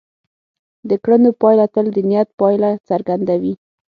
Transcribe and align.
د 0.89 0.91
کړنو 1.03 1.29
پایله 1.41 1.65
تل 1.73 1.85
د 1.95 1.97
نیت 2.09 2.29
پایله 2.39 2.71
څرګندوي. 2.89 3.53